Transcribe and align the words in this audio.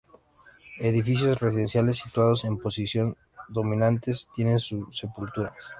Edificios 0.79 1.39
residenciales 1.39 1.97
situados 1.97 2.43
en 2.45 2.57
posiciones 2.57 3.17
dominantes 3.49 4.27
tienen 4.33 4.57
sepulturas. 4.57 5.53